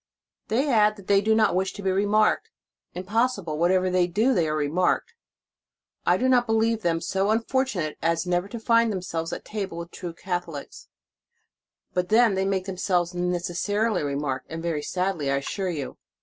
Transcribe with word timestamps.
They 0.47 0.67
add 0.67 0.95
that 0.95 1.05
they 1.05 1.21
do 1.21 1.35
not 1.35 1.53
wish 1.55 1.73
to 1.73 1.83
be 1.83 1.91
re 1.91 2.07
marked. 2.07 2.49
Impossible! 2.95 3.59
whatever 3.59 3.87
they 3.87 4.07
do, 4.07 4.33
they 4.33 4.47
are 4.47 4.55
remarked. 4.55 5.13
I 6.07 6.17
do 6.17 6.27
not 6.27 6.47
believe 6.47 6.81
them 6.81 7.01
so 7.01 7.25
242 7.25 7.27
The 7.29 7.29
Sign 7.29 7.29
of 7.29 7.29
the 7.29 7.47
Cross. 7.47 7.71
243 7.73 7.81
unfortunate 7.83 7.97
as 8.01 8.25
never 8.25 8.47
to 8.47 8.59
find 8.59 8.91
themselves 8.91 9.31
at 9.31 9.45
table 9.45 9.77
with 9.77 9.91
true 9.91 10.13
Catholics. 10.15 10.87
But 11.93 12.09
then 12.09 12.33
they 12.33 12.45
make 12.45 12.65
themselves 12.65 13.13
necessarily 13.13 14.01
remarked, 14.01 14.47
and 14.49 14.63
very 14.63 14.81
sadly, 14.81 15.29
I 15.29 15.35
assure 15.37 15.69
you. 15.69 15.97